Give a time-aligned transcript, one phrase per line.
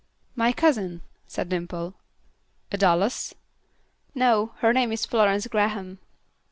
[0.35, 1.93] "My cousin," said Dimple.
[2.71, 3.35] "A Dallas?"
[4.15, 5.99] "No; her name is Florence Graham."